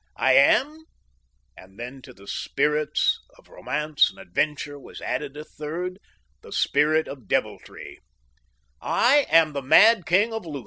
I 0.17 0.33
am," 0.33 0.85
and 1.55 1.77
then 1.79 2.01
to 2.01 2.11
the 2.11 2.25
spirits 2.25 3.19
of 3.37 3.49
Romance 3.49 4.09
and 4.09 4.17
Adventure 4.17 4.79
was 4.79 4.99
added 4.99 5.37
a 5.37 5.43
third, 5.45 5.99
the 6.41 6.51
spirit 6.51 7.07
of 7.07 7.27
Deviltry, 7.27 7.99
"I 8.81 9.27
am 9.29 9.53
the 9.53 9.61
mad 9.61 10.07
king 10.07 10.33
of 10.33 10.43
Lutha." 10.43 10.59